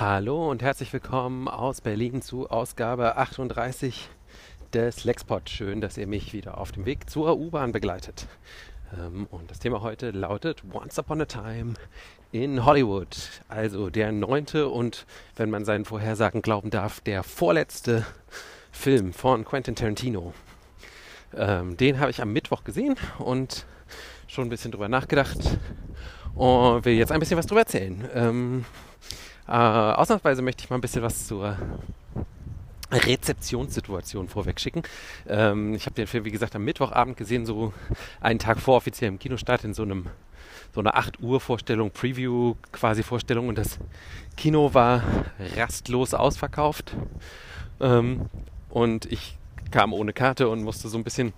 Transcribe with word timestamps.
Hallo 0.00 0.48
und 0.48 0.62
herzlich 0.62 0.92
willkommen 0.92 1.48
aus 1.48 1.80
Berlin 1.80 2.22
zu 2.22 2.48
Ausgabe 2.50 3.16
38 3.16 4.08
des 4.72 5.02
Lexpod. 5.02 5.50
Schön, 5.50 5.80
dass 5.80 5.98
ihr 5.98 6.06
mich 6.06 6.32
wieder 6.32 6.58
auf 6.58 6.70
dem 6.70 6.86
Weg 6.86 7.10
zur 7.10 7.36
U-Bahn 7.36 7.72
begleitet. 7.72 8.28
Ähm, 8.96 9.26
und 9.28 9.50
das 9.50 9.58
Thema 9.58 9.82
heute 9.82 10.12
lautet 10.12 10.62
Once 10.72 11.00
Upon 11.00 11.22
a 11.22 11.24
Time 11.24 11.74
in 12.30 12.64
Hollywood. 12.64 13.42
Also 13.48 13.90
der 13.90 14.12
neunte 14.12 14.68
und, 14.68 15.04
wenn 15.34 15.50
man 15.50 15.64
seinen 15.64 15.84
Vorhersagen 15.84 16.42
glauben 16.42 16.70
darf, 16.70 17.00
der 17.00 17.24
vorletzte 17.24 18.06
Film 18.70 19.12
von 19.12 19.44
Quentin 19.44 19.74
Tarantino. 19.74 20.32
Ähm, 21.34 21.76
den 21.76 21.98
habe 21.98 22.12
ich 22.12 22.22
am 22.22 22.32
Mittwoch 22.32 22.62
gesehen 22.62 22.94
und 23.18 23.66
schon 24.28 24.46
ein 24.46 24.50
bisschen 24.50 24.70
drüber 24.70 24.88
nachgedacht 24.88 25.40
und 26.36 26.84
will 26.84 26.94
jetzt 26.94 27.10
ein 27.10 27.18
bisschen 27.18 27.36
was 27.36 27.46
drüber 27.46 27.62
erzählen. 27.62 28.64
Äh, 29.48 29.52
ausnahmsweise 29.52 30.42
möchte 30.42 30.64
ich 30.64 30.70
mal 30.70 30.76
ein 30.76 30.82
bisschen 30.82 31.02
was 31.02 31.26
zur 31.26 31.56
Rezeptionssituation 32.92 34.28
vorweg 34.28 34.60
schicken. 34.60 34.82
Ähm, 35.26 35.74
ich 35.74 35.86
habe 35.86 35.94
den 35.94 36.06
Film, 36.06 36.24
wie 36.24 36.30
gesagt, 36.30 36.54
am 36.54 36.64
Mittwochabend 36.64 37.16
gesehen, 37.16 37.46
so 37.46 37.72
einen 38.20 38.38
Tag 38.38 38.60
vor 38.60 38.76
offiziellem 38.76 39.18
Kinostart 39.18 39.64
in 39.64 39.74
so 39.74 39.82
einem 39.82 40.06
so 40.74 40.80
einer 40.80 40.96
8 40.96 41.20
Uhr 41.20 41.40
Vorstellung, 41.40 41.90
Preview 41.90 42.54
quasi 42.72 43.02
Vorstellung 43.02 43.48
und 43.48 43.56
das 43.56 43.78
Kino 44.36 44.74
war 44.74 45.02
rastlos 45.56 46.12
ausverkauft. 46.12 46.94
Ähm, 47.80 48.26
und 48.68 49.10
ich 49.10 49.38
kam 49.70 49.92
ohne 49.92 50.12
Karte 50.12 50.48
und 50.48 50.62
musste 50.62 50.88
so 50.88 50.98
ein 50.98 51.04
bisschen 51.04 51.32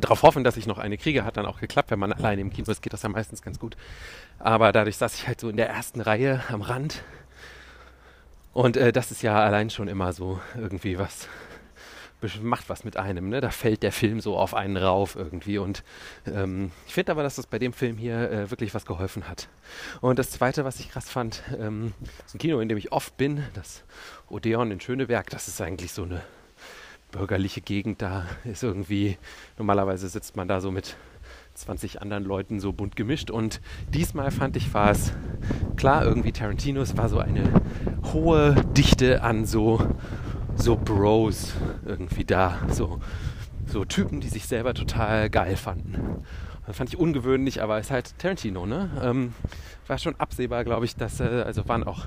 darauf 0.00 0.22
hoffen, 0.22 0.44
dass 0.44 0.56
ich 0.56 0.66
noch 0.66 0.78
eine 0.78 0.98
kriege. 0.98 1.24
Hat 1.24 1.36
dann 1.36 1.46
auch 1.46 1.60
geklappt, 1.60 1.90
wenn 1.90 1.98
man 1.98 2.12
alleine 2.12 2.40
im 2.40 2.50
Kino 2.50 2.70
ist, 2.70 2.82
geht 2.82 2.92
das 2.92 3.02
ja 3.02 3.08
meistens 3.08 3.42
ganz 3.42 3.58
gut. 3.58 3.76
Aber 4.38 4.72
dadurch 4.72 4.96
saß 4.96 5.14
ich 5.14 5.26
halt 5.26 5.40
so 5.40 5.48
in 5.48 5.56
der 5.56 5.68
ersten 5.68 6.00
Reihe 6.00 6.42
am 6.50 6.62
Rand. 6.62 7.02
Und 8.52 8.76
äh, 8.76 8.92
das 8.92 9.10
ist 9.10 9.22
ja 9.22 9.38
allein 9.38 9.70
schon 9.70 9.88
immer 9.88 10.12
so 10.12 10.40
irgendwie 10.56 10.98
was, 10.98 11.28
macht 12.40 12.68
was 12.68 12.84
mit 12.84 12.96
einem. 12.96 13.28
Ne? 13.28 13.40
Da 13.40 13.50
fällt 13.50 13.82
der 13.82 13.92
Film 13.92 14.20
so 14.20 14.36
auf 14.36 14.54
einen 14.54 14.76
rauf 14.76 15.16
irgendwie. 15.16 15.58
Und 15.58 15.82
ähm, 16.26 16.70
ich 16.86 16.94
finde 16.94 17.12
aber, 17.12 17.22
dass 17.22 17.36
das 17.36 17.46
bei 17.46 17.58
dem 17.58 17.72
Film 17.72 17.98
hier 17.98 18.30
äh, 18.30 18.50
wirklich 18.50 18.74
was 18.74 18.86
geholfen 18.86 19.28
hat. 19.28 19.48
Und 20.00 20.18
das 20.18 20.30
Zweite, 20.30 20.64
was 20.64 20.80
ich 20.80 20.90
krass 20.90 21.08
fand, 21.08 21.42
ähm, 21.58 21.92
ist 22.24 22.34
ein 22.34 22.38
Kino, 22.38 22.60
in 22.60 22.68
dem 22.68 22.78
ich 22.78 22.92
oft 22.92 23.16
bin, 23.16 23.44
das 23.54 23.84
Odeon 24.28 24.70
in 24.70 24.80
Schöneberg. 24.80 25.28
Das 25.30 25.48
ist 25.48 25.60
eigentlich 25.60 25.92
so 25.92 26.02
eine 26.04 26.22
bürgerliche 27.10 27.60
Gegend. 27.60 28.02
Da 28.02 28.24
ist 28.44 28.62
irgendwie, 28.62 29.18
normalerweise 29.58 30.08
sitzt 30.08 30.36
man 30.36 30.48
da 30.48 30.60
so 30.60 30.70
mit 30.70 30.96
20 31.54 32.02
anderen 32.02 32.24
Leuten 32.24 32.60
so 32.60 32.72
bunt 32.72 32.96
gemischt. 32.96 33.30
Und 33.30 33.60
diesmal 33.92 34.30
fand 34.30 34.56
ich, 34.56 34.72
war 34.74 34.90
es 34.90 35.12
klar, 35.76 36.04
irgendwie 36.04 36.32
Tarantino, 36.32 36.80
es 36.80 36.96
war 36.96 37.08
so 37.08 37.18
eine 37.18 37.44
hohe 38.12 38.54
Dichte 38.76 39.22
an 39.22 39.46
so, 39.46 39.80
so 40.54 40.76
Bros 40.76 41.54
irgendwie 41.84 42.24
da. 42.24 42.58
So, 42.70 43.00
so 43.66 43.84
Typen, 43.84 44.20
die 44.20 44.28
sich 44.28 44.46
selber 44.46 44.74
total 44.74 45.30
geil 45.30 45.56
fanden. 45.56 46.22
Das 46.66 46.76
fand 46.76 46.90
ich 46.90 46.98
ungewöhnlich, 46.98 47.62
aber 47.62 47.78
es 47.78 47.86
ist 47.86 47.92
halt 47.92 48.18
Tarantino, 48.18 48.66
ne? 48.66 48.90
Ähm, 49.00 49.32
war 49.86 49.98
schon 49.98 50.16
absehbar, 50.16 50.64
glaube 50.64 50.84
ich, 50.84 50.96
dass, 50.96 51.20
äh, 51.20 51.44
also 51.46 51.68
waren 51.68 51.84
auch 51.84 52.06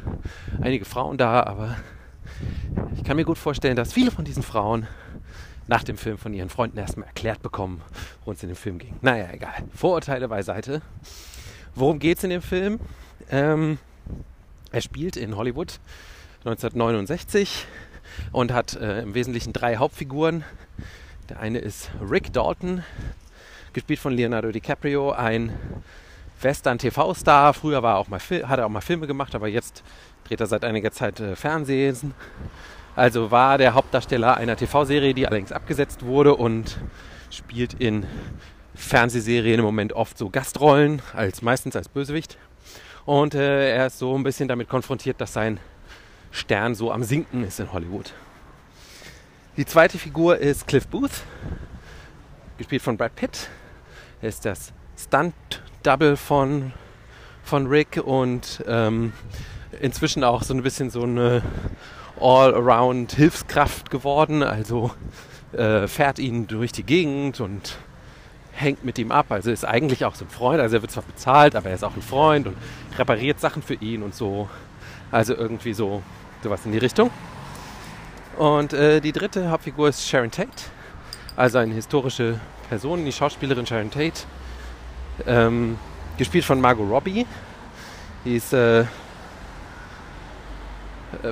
einige 0.60 0.84
Frauen 0.84 1.18
da, 1.18 1.44
aber 1.44 1.78
ich 2.96 3.04
kann 3.04 3.16
mir 3.16 3.26
gut 3.26 3.38
vorstellen, 3.38 3.76
dass 3.76 3.94
viele 3.94 4.12
von 4.12 4.26
diesen 4.26 4.44
Frauen 4.44 4.88
nach 5.68 5.84
dem 5.84 5.98
Film 5.98 6.18
von 6.18 6.34
ihren 6.34 6.50
Freunden 6.50 6.78
erstmal 6.78 7.08
erklärt 7.08 7.42
bekommen, 7.42 7.82
worum 8.22 8.34
es 8.34 8.44
in 8.44 8.50
dem 8.50 8.56
Film 8.56 8.80
ging. 8.80 8.96
Naja, 9.02 9.28
egal. 9.32 9.54
Vorurteile 9.74 10.28
beiseite. 10.28 10.82
Worum 11.76 12.00
geht 12.00 12.18
es 12.18 12.24
in 12.24 12.32
dem 12.32 12.42
Film? 12.42 12.80
Ähm, 13.30 13.78
er 14.72 14.82
spielt 14.82 15.16
in 15.16 15.36
Hollywood 15.36 15.80
1969 16.40 17.68
und 18.32 18.52
hat 18.52 18.76
äh, 18.76 19.02
im 19.02 19.14
Wesentlichen 19.14 19.54
drei 19.54 19.78
Hauptfiguren. 19.78 20.44
Der 21.30 21.40
eine 21.40 21.60
ist 21.60 21.92
Rick 22.02 22.34
Dalton, 22.34 22.84
gespielt 23.74 24.00
von 24.00 24.14
Leonardo 24.14 24.52
DiCaprio, 24.52 25.12
ein 25.12 25.54
Western-TV-Star. 26.42 27.54
Früher 27.54 27.84
war 27.84 27.96
er 27.96 27.98
auch 28.00 28.08
mal, 28.08 28.20
hat 28.20 28.60
er 28.60 28.66
auch 28.66 28.70
mal 28.70 28.82
Filme 28.82 29.08
gemacht, 29.08 29.36
aber 29.36 29.48
jetzt 29.48 29.84
dreht 30.24 30.40
er 30.40 30.48
seit 30.48 30.64
einiger 30.64 30.92
Zeit 30.92 31.20
äh, 31.20 31.36
Fernsehen. 31.36 32.14
Also 32.96 33.32
war 33.32 33.58
der 33.58 33.74
Hauptdarsteller 33.74 34.38
einer 34.38 34.56
TV-Serie, 34.56 35.14
die 35.14 35.28
allerdings 35.28 35.52
abgesetzt 35.52 36.06
wurde 36.06 36.36
und 36.36 36.80
spielt 37.30 37.74
in 37.76 38.06
Fernsehserien 38.76 39.60
im 39.60 39.66
Moment 39.66 39.94
oft 39.94 40.18
so 40.18 40.30
Gastrollen, 40.30 41.02
als 41.14 41.42
meistens 41.42 41.76
als 41.76 41.90
Bösewicht. 41.90 42.38
Und 43.06 43.36
äh, 43.36 43.72
er 43.76 43.88
ist 43.88 44.00
so 44.00 44.18
ein 44.18 44.24
bisschen 44.24 44.48
damit 44.48 44.70
konfrontiert, 44.70 45.20
dass 45.22 45.34
sein 45.34 45.60
Stern 46.32 46.76
so 46.76 46.92
am 46.92 47.04
Sinken 47.04 47.44
ist 47.44 47.60
in 47.60 47.72
Hollywood. 47.74 48.14
Die 49.58 49.66
zweite 49.66 49.98
Figur 49.98 50.38
ist 50.38 50.68
Cliff 50.68 50.88
Booth, 50.88 51.24
gespielt 52.58 52.82
von 52.82 52.98
Brad 52.98 53.16
Pitt. 53.16 53.50
Er 54.22 54.30
ist 54.30 54.46
das 54.46 54.74
Stunt-Double 55.80 56.18
von, 56.18 56.74
von 57.44 57.68
Rick 57.68 58.02
und 58.04 58.64
ähm, 58.68 59.14
inzwischen 59.82 60.24
auch 60.24 60.44
so 60.44 60.54
ein 60.54 60.62
bisschen 60.64 60.90
so 60.90 61.04
eine 61.04 61.42
all-around 62.20 63.14
Hilfskraft 63.14 63.90
geworden. 63.90 64.44
Also 64.44 64.92
äh, 65.54 65.88
fährt 65.88 66.20
ihn 66.20 66.48
durch 66.48 66.72
die 66.72 66.84
Gegend 66.84 67.40
und 67.40 67.78
hängt 68.52 68.84
mit 68.84 69.00
ihm 69.00 69.12
ab. 69.12 69.28
Also 69.30 69.52
ist 69.52 69.66
eigentlich 69.66 70.04
auch 70.06 70.16
so 70.16 70.26
ein 70.26 70.30
Freund. 70.30 70.60
Also 70.60 70.78
er 70.78 70.82
wird 70.82 70.92
zwar 70.92 71.04
bezahlt, 71.04 71.56
aber 71.56 71.70
er 71.70 71.76
ist 71.76 71.84
auch 71.84 71.96
ein 71.96 72.02
Freund 72.02 72.48
und 72.48 72.58
repariert 72.98 73.40
Sachen 73.40 73.62
für 73.62 73.76
ihn 73.76 74.04
und 74.04 74.14
so. 74.14 74.50
Also 75.12 75.34
irgendwie 75.34 75.74
so 75.74 76.04
sowas 76.44 76.66
in 76.66 76.74
die 76.74 76.78
Richtung. 76.78 77.10
Und 78.38 78.74
äh, 78.74 79.00
die 79.02 79.12
dritte 79.12 79.50
Hauptfigur 79.50 79.90
ist 79.90 80.08
Sharon 80.08 80.32
Tate. 80.32 80.50
Also 81.36 81.58
eine 81.58 81.74
historische 81.74 82.40
Person, 82.68 83.06
die 83.06 83.12
Schauspielerin 83.12 83.66
Sharon 83.66 83.92
Tate. 83.92 84.24
Ähm, 85.28 85.78
gespielt 86.18 86.46
von 86.46 86.62
Margot 86.62 86.90
Robbie. 86.90 87.26
Die 88.26 88.36
ist 88.36 88.54
äh, 88.54 88.82
äh, 88.82 88.86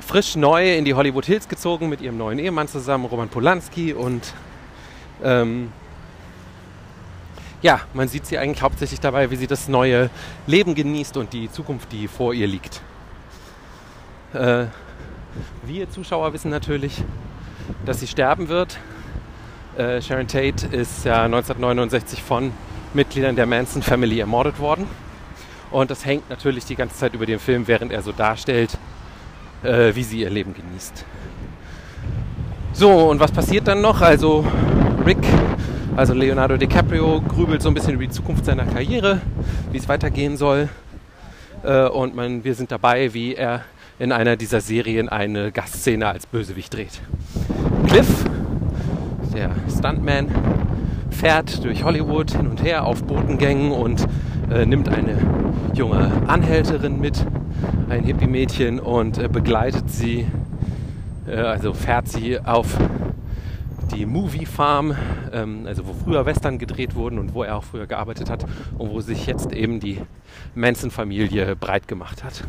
frisch 0.00 0.34
neu 0.34 0.76
in 0.76 0.84
die 0.84 0.94
Hollywood 0.94 1.26
Hills 1.26 1.48
gezogen 1.48 1.88
mit 1.88 2.00
ihrem 2.00 2.16
neuen 2.16 2.38
Ehemann 2.38 2.68
zusammen, 2.68 3.04
Roman 3.04 3.28
Polanski. 3.28 3.92
Und 3.92 4.32
ähm, 5.22 5.72
ja, 7.62 7.80
man 7.92 8.08
sieht 8.08 8.26
sie 8.26 8.38
eigentlich 8.38 8.62
hauptsächlich 8.62 9.00
dabei, 9.00 9.30
wie 9.30 9.36
sie 9.36 9.46
das 9.46 9.68
neue 9.68 10.10
Leben 10.46 10.74
genießt 10.74 11.16
und 11.16 11.32
die 11.32 11.50
Zukunft, 11.50 11.92
die 11.92 12.08
vor 12.08 12.34
ihr 12.34 12.46
liegt. 12.46 12.80
Äh, 14.32 14.66
wir 15.64 15.90
Zuschauer 15.90 16.32
wissen 16.32 16.50
natürlich, 16.50 17.04
dass 17.84 18.00
sie 18.00 18.06
sterben 18.06 18.48
wird. 18.48 18.78
Äh, 19.76 20.00
Sharon 20.02 20.26
Tate 20.26 20.66
ist 20.66 21.04
ja 21.04 21.22
1969 21.24 22.22
von 22.22 22.52
Mitgliedern 22.94 23.36
der 23.36 23.46
Manson 23.46 23.82
Family 23.82 24.20
ermordet 24.20 24.58
worden. 24.58 24.86
Und 25.70 25.90
das 25.90 26.04
hängt 26.04 26.30
natürlich 26.30 26.64
die 26.64 26.76
ganze 26.76 26.96
Zeit 26.96 27.14
über 27.14 27.26
den 27.26 27.38
Film, 27.38 27.66
während 27.66 27.92
er 27.92 28.02
so 28.02 28.12
darstellt, 28.12 28.78
äh, 29.62 29.94
wie 29.94 30.02
sie 30.02 30.20
ihr 30.20 30.30
Leben 30.30 30.54
genießt. 30.54 31.04
So, 32.72 33.10
und 33.10 33.20
was 33.20 33.32
passiert 33.32 33.68
dann 33.68 33.80
noch? 33.80 34.00
Also 34.00 34.46
Rick, 35.04 35.18
also 35.96 36.14
Leonardo 36.14 36.56
DiCaprio, 36.56 37.20
grübelt 37.20 37.60
so 37.60 37.68
ein 37.68 37.74
bisschen 37.74 37.94
über 37.94 38.04
die 38.04 38.10
Zukunft 38.10 38.44
seiner 38.44 38.64
Karriere, 38.64 39.20
wie 39.72 39.78
es 39.78 39.88
weitergehen 39.88 40.36
soll. 40.36 40.68
Äh, 41.64 41.88
und 41.88 42.14
man, 42.14 42.44
wir 42.44 42.54
sind 42.54 42.70
dabei, 42.70 43.12
wie 43.12 43.34
er 43.34 43.62
in 43.98 44.12
einer 44.12 44.36
dieser 44.36 44.60
Serien 44.60 45.08
eine 45.08 45.50
Gastszene 45.50 46.06
als 46.06 46.26
Bösewicht 46.26 46.72
dreht. 46.72 47.00
Cliff, 47.88 48.24
der 49.34 49.50
Stuntman, 49.76 50.28
fährt 51.10 51.64
durch 51.64 51.84
Hollywood 51.84 52.30
hin 52.30 52.46
und 52.46 52.62
her 52.62 52.84
auf 52.84 53.04
Botengängen 53.04 53.72
und 53.72 54.06
äh, 54.50 54.66
nimmt 54.66 54.88
eine 54.88 55.18
junge 55.74 56.10
Anhälterin 56.26 57.00
mit, 57.00 57.24
ein 57.88 58.04
Hippie-Mädchen, 58.04 58.80
und 58.80 59.18
äh, 59.18 59.28
begleitet 59.28 59.90
sie, 59.90 60.26
äh, 61.26 61.36
also 61.36 61.72
fährt 61.72 62.08
sie 62.08 62.40
auf 62.40 62.76
die 63.94 64.06
Movie 64.06 64.46
Farm, 64.46 64.94
ähm, 65.32 65.64
also 65.66 65.86
wo 65.86 65.92
früher 65.92 66.26
Western 66.26 66.58
gedreht 66.58 66.94
wurden 66.94 67.18
und 67.18 67.34
wo 67.34 67.42
er 67.42 67.56
auch 67.56 67.64
früher 67.64 67.86
gearbeitet 67.86 68.30
hat 68.30 68.44
und 68.76 68.90
wo 68.90 69.00
sich 69.00 69.26
jetzt 69.26 69.52
eben 69.52 69.80
die 69.80 70.00
Manson-Familie 70.54 71.56
breit 71.56 71.88
gemacht 71.88 72.22
hat. 72.24 72.44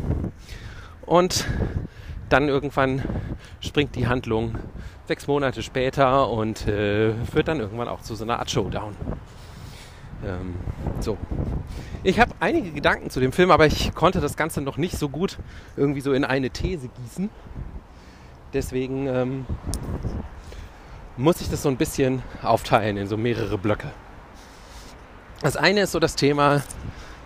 Und 1.06 1.46
dann 2.30 2.48
irgendwann 2.48 3.04
springt 3.60 3.96
die 3.96 4.08
Handlung 4.08 4.56
sechs 5.08 5.28
Monate 5.28 5.64
später 5.64 6.30
und 6.30 6.68
äh, 6.68 7.14
führt 7.26 7.48
dann 7.48 7.60
irgendwann 7.60 7.88
auch 7.88 8.02
zu 8.02 8.16
so 8.16 8.24
einer 8.24 8.40
Art 8.40 8.52
Showdown. 8.52 8.96
Ähm, 10.26 10.56
so. 11.00 11.18
Ich 12.04 12.20
habe 12.20 12.32
einige 12.40 12.72
Gedanken 12.72 13.10
zu 13.10 13.20
dem 13.20 13.32
Film, 13.32 13.52
aber 13.52 13.66
ich 13.66 13.94
konnte 13.94 14.22
das 14.22 14.38
Ganze 14.38 14.62
noch 14.62 14.78
nicht 14.78 14.98
so 14.98 15.10
gut 15.10 15.38
irgendwie 15.76 16.02
so 16.02 16.14
in 16.14 16.24
eine 16.24 16.50
These 16.50 16.90
gießen. 16.90 17.30
Deswegen 18.54 19.08
ähm, 19.08 19.46
muss 21.18 21.42
ich 21.42 21.50
das 21.50 21.64
so 21.64 21.70
ein 21.70 21.78
bisschen 21.78 22.24
aufteilen 22.42 22.98
in 22.98 23.08
so 23.08 23.18
mehrere 23.18 23.58
Blöcke. 23.58 23.92
Das 25.42 25.56
eine 25.56 25.82
ist 25.82 25.92
so 25.92 26.00
das 26.00 26.16
Thema 26.16 26.62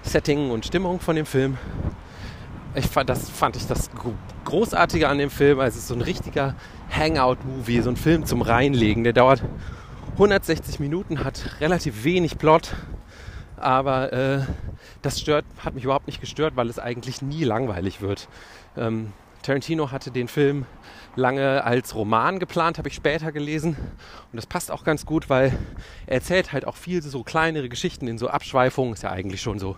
Setting 0.03 0.51
und 0.51 0.65
Stimmung 0.65 0.99
von 0.99 1.15
dem 1.15 1.25
Film. 1.25 1.57
Ich 2.75 2.87
fand, 2.87 3.09
das 3.09 3.29
fand 3.29 3.55
ich 3.55 3.67
das 3.67 3.89
Großartige 4.45 5.07
an 5.07 5.17
dem 5.17 5.29
Film. 5.29 5.59
Also 5.59 5.77
es 5.77 5.83
ist 5.83 5.87
so 5.89 5.95
ein 5.95 6.01
richtiger 6.01 6.55
Hangout-Movie, 6.89 7.81
so 7.81 7.89
ein 7.89 7.97
Film 7.97 8.25
zum 8.25 8.41
Reinlegen. 8.41 9.03
Der 9.03 9.13
dauert 9.13 9.43
160 10.13 10.79
Minuten, 10.79 11.23
hat 11.23 11.57
relativ 11.59 12.03
wenig 12.03 12.37
Plot, 12.37 12.75
aber 13.57 14.13
äh, 14.13 14.39
das 15.01 15.19
stört, 15.19 15.45
hat 15.59 15.73
mich 15.73 15.83
überhaupt 15.83 16.07
nicht 16.07 16.21
gestört, 16.21 16.55
weil 16.55 16.69
es 16.69 16.79
eigentlich 16.79 17.21
nie 17.21 17.43
langweilig 17.43 18.01
wird. 18.01 18.27
Ähm, 18.77 19.13
Tarantino 19.41 19.91
hatte 19.91 20.11
den 20.11 20.27
Film 20.27 20.65
lange 21.15 21.63
als 21.63 21.95
Roman 21.95 22.39
geplant, 22.39 22.77
habe 22.77 22.87
ich 22.87 22.95
später 22.95 23.31
gelesen. 23.31 23.75
Und 24.31 24.35
das 24.35 24.45
passt 24.45 24.71
auch 24.71 24.83
ganz 24.83 25.05
gut, 25.05 25.29
weil 25.29 25.51
er 26.07 26.15
erzählt 26.15 26.53
halt 26.53 26.65
auch 26.65 26.75
viel 26.75 27.01
so 27.01 27.23
kleinere 27.23 27.69
Geschichten 27.69 28.07
in 28.07 28.17
so 28.17 28.29
Abschweifungen. 28.29 28.93
Ist 28.93 29.03
ja 29.03 29.11
eigentlich 29.11 29.41
schon 29.41 29.59
so 29.59 29.75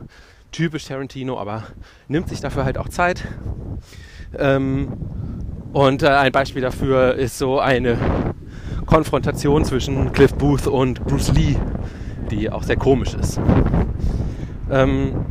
typisch 0.56 0.86
Tarantino, 0.86 1.38
aber 1.38 1.64
nimmt 2.08 2.30
sich 2.30 2.40
dafür 2.40 2.64
halt 2.64 2.78
auch 2.78 2.88
Zeit. 2.88 3.28
Ähm, 4.38 4.94
und 5.74 6.02
äh, 6.02 6.08
ein 6.08 6.32
Beispiel 6.32 6.62
dafür 6.62 7.16
ist 7.16 7.38
so 7.38 7.60
eine 7.60 7.98
Konfrontation 8.86 9.66
zwischen 9.66 10.14
Cliff 10.14 10.34
Booth 10.34 10.68
und 10.68 11.04
Bruce 11.04 11.34
Lee, 11.34 11.58
die 12.32 12.50
auch 12.50 12.64
sehr 12.64 12.78
komisch 12.78 13.16
ist. 13.16 13.38
Ähm, 14.72 15.26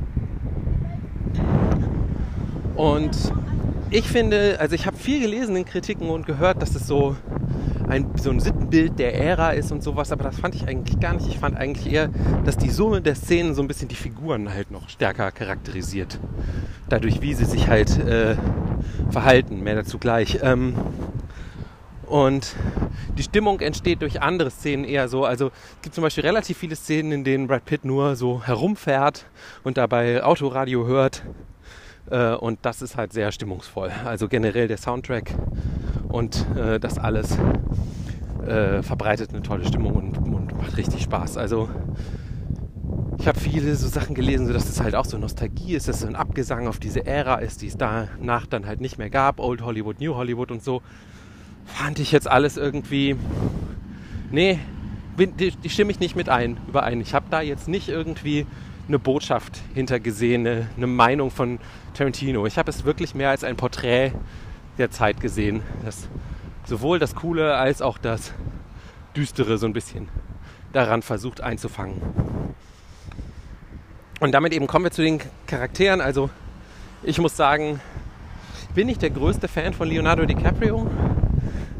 und 2.76 3.16
ich 3.88 4.06
finde, 4.06 4.58
also 4.60 4.74
ich 4.74 4.86
habe 4.86 4.98
viel 4.98 5.20
gelesen 5.20 5.56
in 5.56 5.64
Kritiken 5.64 6.10
und 6.10 6.26
gehört, 6.26 6.60
dass 6.60 6.74
es 6.74 6.86
so 6.86 7.16
ein, 7.88 8.10
so 8.16 8.30
ein 8.30 8.40
Sittenbild 8.40 8.98
der 8.98 9.14
Ära 9.14 9.50
ist 9.50 9.72
und 9.72 9.82
sowas, 9.82 10.12
aber 10.12 10.24
das 10.24 10.38
fand 10.38 10.54
ich 10.54 10.66
eigentlich 10.66 11.00
gar 11.00 11.14
nicht. 11.14 11.28
Ich 11.28 11.38
fand 11.38 11.56
eigentlich 11.56 11.92
eher, 11.92 12.08
dass 12.44 12.56
die 12.56 12.70
Summe 12.70 13.00
der 13.00 13.14
Szenen 13.14 13.54
so 13.54 13.62
ein 13.62 13.68
bisschen 13.68 13.88
die 13.88 13.94
Figuren 13.94 14.52
halt 14.52 14.70
noch 14.70 14.88
stärker 14.88 15.30
charakterisiert. 15.30 16.18
Dadurch, 16.88 17.20
wie 17.20 17.34
sie 17.34 17.44
sich 17.44 17.68
halt 17.68 17.98
äh, 17.98 18.36
verhalten, 19.10 19.60
mehr 19.60 19.74
dazu 19.74 19.98
gleich. 19.98 20.38
Ähm, 20.42 20.74
und 22.06 22.54
die 23.16 23.22
Stimmung 23.22 23.60
entsteht 23.60 24.02
durch 24.02 24.20
andere 24.20 24.50
Szenen 24.50 24.84
eher 24.84 25.08
so. 25.08 25.24
Also 25.24 25.46
es 25.48 25.82
gibt 25.82 25.94
zum 25.94 26.02
Beispiel 26.02 26.24
relativ 26.24 26.58
viele 26.58 26.76
Szenen, 26.76 27.12
in 27.12 27.24
denen 27.24 27.46
Brad 27.46 27.64
Pitt 27.64 27.84
nur 27.84 28.16
so 28.16 28.42
herumfährt 28.44 29.24
und 29.62 29.78
dabei 29.78 30.22
Autoradio 30.22 30.86
hört. 30.86 31.22
Äh, 32.10 32.34
und 32.34 32.58
das 32.62 32.82
ist 32.82 32.96
halt 32.96 33.12
sehr 33.12 33.32
stimmungsvoll. 33.32 33.90
Also 34.04 34.28
generell 34.28 34.68
der 34.68 34.76
Soundtrack 34.76 35.34
und 36.14 36.46
äh, 36.56 36.78
das 36.78 36.96
alles 36.96 37.36
äh, 38.46 38.84
verbreitet 38.84 39.30
eine 39.30 39.42
tolle 39.42 39.64
Stimmung 39.66 39.94
und, 39.94 40.18
und, 40.18 40.56
macht 40.56 40.76
richtig 40.76 41.02
Spaß. 41.02 41.36
Also 41.36 41.68
ich 43.18 43.26
habe 43.26 43.40
viele 43.40 43.74
so 43.74 43.88
Sachen 43.88 44.14
gelesen, 44.14 44.46
so 44.46 44.52
dass 44.52 44.68
es 44.68 44.80
halt 44.80 44.94
auch 44.94 45.06
so 45.06 45.18
Nostalgie 45.18 45.74
ist, 45.74 45.88
dass 45.88 45.96
es 45.96 46.02
so 46.02 46.06
ein 46.06 46.14
Abgesang 46.14 46.68
auf 46.68 46.78
diese 46.78 47.04
Ära 47.04 47.36
ist, 47.36 47.62
die 47.62 47.66
es 47.66 47.76
danach 47.76 48.46
dann 48.46 48.64
halt 48.64 48.80
nicht 48.80 48.96
mehr 48.96 49.10
gab, 49.10 49.40
Old 49.40 49.62
Hollywood, 49.62 50.00
New 50.00 50.14
Hollywood 50.14 50.52
und 50.52 50.62
so. 50.62 50.82
Fand 51.64 51.98
ich 51.98 52.12
jetzt 52.12 52.30
alles 52.30 52.56
irgendwie, 52.56 53.16
nee, 54.30 54.60
bin, 55.16 55.36
die, 55.36 55.50
die 55.50 55.68
stimme 55.68 55.90
ich 55.90 55.98
nicht 55.98 56.14
mit 56.14 56.28
ein, 56.28 56.58
überein. 56.68 57.00
Ich 57.00 57.12
habe 57.12 57.26
da 57.28 57.40
jetzt 57.40 57.66
nicht 57.66 57.88
irgendwie 57.88 58.46
eine 58.86 59.00
Botschaft 59.00 59.62
hintergesehen, 59.74 60.46
eine, 60.46 60.68
eine 60.76 60.86
Meinung 60.86 61.32
von 61.32 61.58
Tarantino. 61.94 62.46
Ich 62.46 62.56
habe 62.56 62.70
es 62.70 62.84
wirklich 62.84 63.16
mehr 63.16 63.30
als 63.30 63.42
ein 63.42 63.56
Porträt 63.56 64.12
der 64.78 64.90
Zeit 64.90 65.20
gesehen, 65.20 65.62
das 65.84 66.08
sowohl 66.64 66.98
das 66.98 67.14
Coole 67.14 67.56
als 67.56 67.82
auch 67.82 67.98
das 67.98 68.32
Düstere 69.16 69.58
so 69.58 69.66
ein 69.66 69.72
bisschen 69.72 70.08
daran 70.72 71.02
versucht 71.02 71.40
einzufangen. 71.40 72.00
Und 74.20 74.32
damit 74.32 74.52
eben 74.52 74.66
kommen 74.66 74.84
wir 74.84 74.90
zu 74.90 75.02
den 75.02 75.20
Charakteren. 75.46 76.00
Also 76.00 76.30
ich 77.02 77.18
muss 77.18 77.36
sagen, 77.36 77.80
bin 78.74 78.86
nicht 78.86 79.02
der 79.02 79.10
größte 79.10 79.48
Fan 79.48 79.72
von 79.72 79.88
Leonardo 79.88 80.24
DiCaprio. 80.24 80.86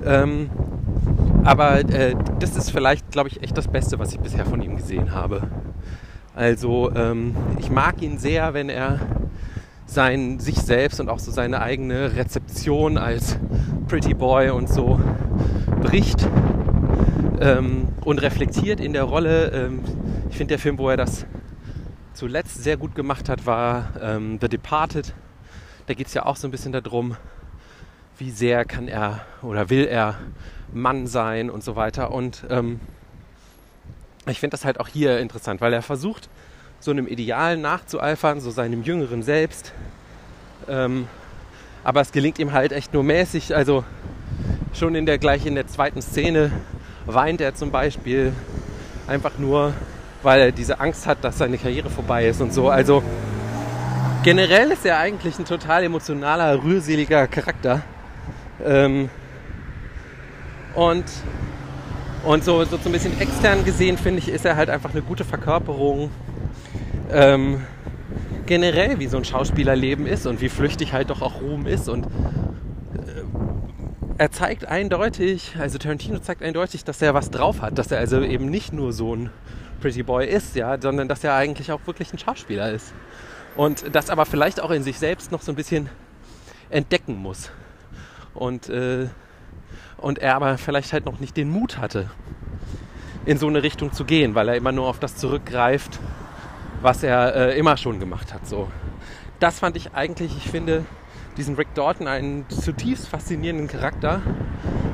Ähm, 0.04 0.50
aber 1.44 1.80
äh, 1.80 2.14
das 2.38 2.56
ist 2.56 2.70
vielleicht, 2.70 3.10
glaube 3.10 3.28
ich, 3.28 3.42
echt 3.42 3.56
das 3.56 3.68
Beste, 3.68 3.98
was 3.98 4.12
ich 4.12 4.20
bisher 4.20 4.46
von 4.46 4.62
ihm 4.62 4.76
gesehen 4.76 5.12
habe. 5.12 5.48
Also 6.34 6.92
ähm, 6.94 7.34
ich 7.58 7.70
mag 7.70 8.00
ihn 8.02 8.18
sehr, 8.18 8.54
wenn 8.54 8.68
er 8.68 9.00
sein, 9.94 10.40
sich 10.40 10.56
selbst 10.56 11.00
und 11.00 11.08
auch 11.08 11.18
so 11.18 11.30
seine 11.30 11.60
eigene 11.60 12.16
Rezeption 12.16 12.98
als 12.98 13.38
Pretty 13.88 14.14
Boy 14.14 14.50
und 14.50 14.68
so 14.68 15.00
bricht 15.80 16.28
ähm, 17.40 17.88
und 18.04 18.20
reflektiert 18.20 18.80
in 18.80 18.92
der 18.92 19.04
Rolle. 19.04 19.50
Ähm, 19.52 19.80
ich 20.28 20.36
finde 20.36 20.52
der 20.52 20.58
Film, 20.58 20.78
wo 20.78 20.90
er 20.90 20.96
das 20.96 21.26
zuletzt 22.12 22.62
sehr 22.62 22.76
gut 22.76 22.94
gemacht 22.94 23.28
hat, 23.28 23.46
war 23.46 23.92
ähm, 24.00 24.38
The 24.40 24.48
Departed. 24.48 25.14
Da 25.86 25.94
geht 25.94 26.08
es 26.08 26.14
ja 26.14 26.26
auch 26.26 26.36
so 26.36 26.48
ein 26.48 26.50
bisschen 26.50 26.72
darum, 26.72 27.16
wie 28.18 28.30
sehr 28.30 28.64
kann 28.64 28.88
er 28.88 29.24
oder 29.42 29.70
will 29.70 29.86
er 29.86 30.18
Mann 30.72 31.06
sein 31.06 31.50
und 31.50 31.62
so 31.62 31.76
weiter. 31.76 32.10
Und 32.12 32.44
ähm, 32.50 32.80
ich 34.26 34.40
finde 34.40 34.54
das 34.54 34.64
halt 34.64 34.80
auch 34.80 34.88
hier 34.88 35.18
interessant, 35.20 35.60
weil 35.60 35.72
er 35.72 35.82
versucht, 35.82 36.28
so 36.84 36.90
einem 36.90 37.06
Ideal 37.06 37.56
nachzueifern, 37.56 38.40
so 38.40 38.50
seinem 38.50 38.82
jüngeren 38.82 39.22
Selbst. 39.22 39.72
Ähm, 40.68 41.08
aber 41.82 42.02
es 42.02 42.12
gelingt 42.12 42.38
ihm 42.38 42.52
halt 42.52 42.72
echt 42.72 42.92
nur 42.92 43.02
mäßig. 43.02 43.56
Also 43.56 43.84
schon 44.74 44.94
in 44.94 45.06
der 45.06 45.16
gleich 45.16 45.46
in 45.46 45.54
der 45.54 45.66
zweiten 45.66 46.02
Szene 46.02 46.52
weint 47.06 47.40
er 47.40 47.54
zum 47.54 47.70
Beispiel 47.70 48.34
einfach 49.06 49.38
nur, 49.38 49.72
weil 50.22 50.40
er 50.40 50.52
diese 50.52 50.78
Angst 50.78 51.06
hat, 51.06 51.24
dass 51.24 51.38
seine 51.38 51.56
Karriere 51.56 51.88
vorbei 51.88 52.28
ist 52.28 52.42
und 52.42 52.52
so. 52.52 52.68
Also 52.68 53.02
generell 54.22 54.70
ist 54.70 54.84
er 54.84 54.98
eigentlich 54.98 55.38
ein 55.38 55.46
total 55.46 55.84
emotionaler, 55.84 56.62
rührseliger 56.62 57.26
Charakter. 57.28 57.80
Ähm, 58.62 59.08
und 60.74 61.04
und 62.24 62.44
so, 62.44 62.62
so, 62.64 62.76
so 62.76 62.88
ein 62.88 62.92
bisschen 62.92 63.18
extern 63.20 63.64
gesehen, 63.64 63.96
finde 63.96 64.18
ich, 64.18 64.28
ist 64.28 64.44
er 64.44 64.56
halt 64.56 64.68
einfach 64.68 64.92
eine 64.92 65.02
gute 65.02 65.24
Verkörperung 65.24 66.10
ähm, 67.10 67.62
generell, 68.46 68.98
wie 68.98 69.06
so 69.06 69.16
ein 69.16 69.24
Schauspielerleben 69.24 70.06
ist 70.06 70.26
und 70.26 70.40
wie 70.40 70.48
flüchtig 70.48 70.92
halt 70.92 71.10
doch 71.10 71.22
auch 71.22 71.40
Ruhm 71.40 71.66
ist. 71.66 71.88
Und 71.88 72.06
äh, 72.06 72.08
er 74.18 74.30
zeigt 74.30 74.66
eindeutig, 74.66 75.56
also 75.58 75.78
Tarantino 75.78 76.18
zeigt 76.18 76.42
eindeutig, 76.42 76.84
dass 76.84 77.02
er 77.02 77.14
was 77.14 77.30
drauf 77.30 77.62
hat, 77.62 77.78
dass 77.78 77.90
er 77.90 77.98
also 77.98 78.20
eben 78.22 78.46
nicht 78.46 78.72
nur 78.72 78.92
so 78.92 79.14
ein 79.14 79.30
Pretty 79.80 80.02
Boy 80.02 80.26
ist, 80.26 80.56
ja, 80.56 80.80
sondern 80.80 81.08
dass 81.08 81.24
er 81.24 81.34
eigentlich 81.34 81.72
auch 81.72 81.80
wirklich 81.86 82.12
ein 82.12 82.18
Schauspieler 82.18 82.70
ist. 82.70 82.92
Und 83.56 83.94
das 83.94 84.10
aber 84.10 84.26
vielleicht 84.26 84.60
auch 84.60 84.70
in 84.70 84.82
sich 84.82 84.98
selbst 84.98 85.30
noch 85.30 85.42
so 85.42 85.52
ein 85.52 85.56
bisschen 85.56 85.88
entdecken 86.70 87.16
muss. 87.16 87.50
Und 88.34 88.68
äh, 88.68 89.06
und 90.04 90.18
er 90.18 90.36
aber 90.36 90.58
vielleicht 90.58 90.92
halt 90.92 91.06
noch 91.06 91.18
nicht 91.18 91.34
den 91.36 91.48
Mut 91.48 91.78
hatte, 91.78 92.10
in 93.24 93.38
so 93.38 93.46
eine 93.46 93.62
Richtung 93.62 93.94
zu 93.94 94.04
gehen, 94.04 94.34
weil 94.34 94.50
er 94.50 94.56
immer 94.56 94.70
nur 94.70 94.86
auf 94.86 94.98
das 94.98 95.16
zurückgreift, 95.16 95.98
was 96.84 97.02
er 97.02 97.34
äh, 97.34 97.58
immer 97.58 97.78
schon 97.78 97.98
gemacht 97.98 98.34
hat. 98.34 98.46
So. 98.46 98.68
Das 99.40 99.58
fand 99.58 99.74
ich 99.74 99.94
eigentlich, 99.94 100.36
ich 100.36 100.50
finde 100.50 100.84
diesen 101.38 101.56
Rick 101.56 101.74
Dalton 101.74 102.06
einen 102.06 102.44
zutiefst 102.50 103.08
faszinierenden 103.08 103.68
Charakter 103.68 104.20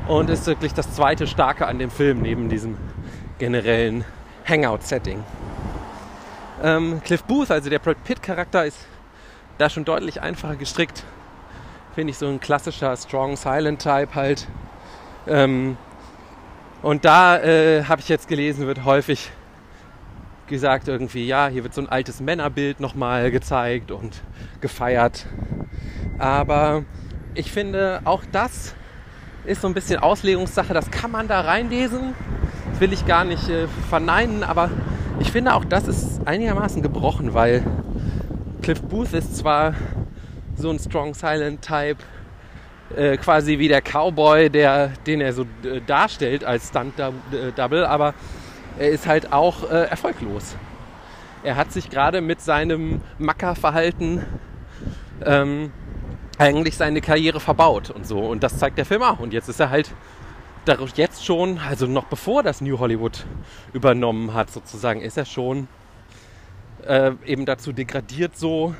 und 0.06 0.30
ist 0.30 0.46
wirklich 0.46 0.72
das 0.72 0.94
zweite 0.94 1.26
Starke 1.26 1.66
an 1.66 1.80
dem 1.80 1.90
Film 1.90 2.22
neben 2.22 2.48
diesem 2.48 2.76
generellen 3.38 4.04
Hangout-Setting. 4.48 5.24
Ähm, 6.62 7.00
Cliff 7.04 7.24
Booth, 7.24 7.50
also 7.50 7.68
der 7.68 7.80
Brad 7.80 8.02
Pitt-Charakter, 8.04 8.66
ist 8.66 8.78
da 9.58 9.68
schon 9.68 9.84
deutlich 9.84 10.22
einfacher 10.22 10.54
gestrickt. 10.54 11.02
Finde 11.96 12.12
ich 12.12 12.18
so 12.18 12.28
ein 12.28 12.38
klassischer 12.38 12.96
Strong 12.96 13.36
Silent 13.36 13.82
Type 13.82 14.14
halt. 14.14 14.46
Ähm, 15.26 15.76
und 16.82 17.04
da 17.04 17.38
äh, 17.38 17.82
habe 17.84 18.00
ich 18.00 18.08
jetzt 18.08 18.28
gelesen, 18.28 18.68
wird 18.68 18.84
häufig 18.84 19.32
gesagt 20.50 20.88
irgendwie, 20.88 21.26
ja, 21.26 21.48
hier 21.48 21.62
wird 21.62 21.72
so 21.72 21.80
ein 21.80 21.88
altes 21.88 22.20
Männerbild 22.20 22.80
nochmal 22.80 23.30
gezeigt 23.30 23.90
und 23.90 24.20
gefeiert. 24.60 25.24
Aber 26.18 26.84
ich 27.34 27.50
finde, 27.50 28.02
auch 28.04 28.22
das 28.30 28.74
ist 29.46 29.62
so 29.62 29.68
ein 29.68 29.74
bisschen 29.74 30.00
Auslegungssache. 30.00 30.74
Das 30.74 30.90
kann 30.90 31.10
man 31.10 31.26
da 31.26 31.40
reinlesen. 31.40 32.14
Das 32.70 32.80
will 32.80 32.92
ich 32.92 33.06
gar 33.06 33.24
nicht 33.24 33.48
äh, 33.48 33.66
verneinen, 33.88 34.44
aber 34.44 34.70
ich 35.20 35.32
finde 35.32 35.54
auch 35.54 35.64
das 35.64 35.88
ist 35.88 36.20
einigermaßen 36.26 36.82
gebrochen, 36.82 37.32
weil 37.32 37.62
Cliff 38.60 38.82
Booth 38.82 39.12
ist 39.14 39.36
zwar 39.36 39.74
so 40.56 40.70
ein 40.70 40.78
Strong 40.78 41.14
Silent 41.14 41.62
Type, 41.62 41.98
äh, 42.96 43.16
quasi 43.16 43.58
wie 43.58 43.68
der 43.68 43.80
Cowboy, 43.80 44.50
der, 44.50 44.88
den 45.06 45.20
er 45.20 45.32
so 45.32 45.42
äh, 45.62 45.80
darstellt 45.86 46.44
als 46.44 46.68
Stunt-Double, 46.68 47.86
aber 47.86 48.14
er 48.80 48.88
ist 48.88 49.06
halt 49.06 49.30
auch 49.30 49.70
äh, 49.70 49.84
erfolglos. 49.84 50.56
Er 51.42 51.56
hat 51.56 51.70
sich 51.70 51.90
gerade 51.90 52.22
mit 52.22 52.40
seinem 52.40 53.02
Mackerverhalten 53.18 54.24
ähm, 55.22 55.70
eigentlich 56.38 56.78
seine 56.78 57.02
Karriere 57.02 57.40
verbaut 57.40 57.90
und 57.90 58.06
so. 58.06 58.20
Und 58.20 58.42
das 58.42 58.58
zeigt 58.58 58.78
der 58.78 58.86
Film 58.86 59.02
auch. 59.02 59.20
Und 59.20 59.34
jetzt 59.34 59.48
ist 59.48 59.60
er 59.60 59.68
halt 59.68 59.92
jetzt 60.94 61.24
schon, 61.24 61.58
also 61.58 61.86
noch 61.86 62.04
bevor 62.04 62.42
das 62.42 62.62
New 62.62 62.78
Hollywood 62.78 63.26
übernommen 63.74 64.32
hat, 64.32 64.50
sozusagen, 64.50 65.02
ist 65.02 65.18
er 65.18 65.26
schon 65.26 65.68
äh, 66.86 67.12
eben 67.26 67.44
dazu 67.44 67.72
degradiert, 67.72 68.38
so 68.38 68.74